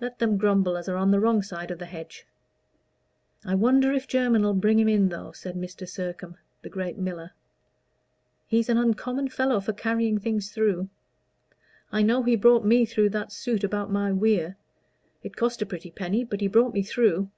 Let 0.00 0.20
them 0.20 0.38
grumble 0.38 0.76
as 0.76 0.88
are 0.88 0.94
on 0.96 1.10
the 1.10 1.18
wrong 1.18 1.42
side 1.42 1.72
of 1.72 1.80
the 1.80 1.86
hedge." 1.86 2.24
"I 3.44 3.56
wonder 3.56 3.90
if 3.92 4.06
Jermyn'll 4.06 4.54
bring 4.60 4.78
him 4.78 4.88
in, 4.88 5.08
though," 5.08 5.32
said 5.32 5.56
Mr. 5.56 5.88
Sircome, 5.88 6.36
the 6.62 6.68
great 6.68 6.98
miller. 6.98 7.32
"He's 8.46 8.68
an 8.68 8.78
uncommon 8.78 9.28
fellow 9.30 9.58
for 9.58 9.72
carrying 9.72 10.18
things 10.18 10.52
through. 10.52 10.88
I 11.90 12.02
know 12.02 12.22
he 12.22 12.36
brought 12.36 12.64
me 12.64 12.84
through 12.86 13.08
that 13.10 13.32
suit 13.32 13.64
about 13.64 13.90
my 13.90 14.12
weir; 14.12 14.56
it 15.24 15.34
cost 15.34 15.60
a 15.62 15.66
pretty 15.66 15.90
penny, 15.90 16.22
but 16.22 16.40
he 16.40 16.46
brought 16.46 16.72
me 16.74 16.84
through." 16.84 17.28